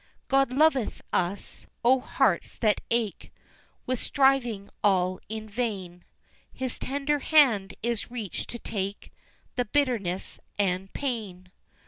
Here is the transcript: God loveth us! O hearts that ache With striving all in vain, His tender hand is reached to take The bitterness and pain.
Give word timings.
God 0.29 0.51
loveth 0.51 1.03
us! 1.13 1.67
O 1.85 1.99
hearts 1.99 2.57
that 2.57 2.81
ache 2.89 3.31
With 3.85 4.01
striving 4.01 4.71
all 4.83 5.19
in 5.29 5.47
vain, 5.47 6.03
His 6.51 6.79
tender 6.79 7.19
hand 7.19 7.75
is 7.83 8.09
reached 8.09 8.49
to 8.49 8.57
take 8.57 9.13
The 9.57 9.65
bitterness 9.65 10.39
and 10.57 10.91
pain. 10.91 11.51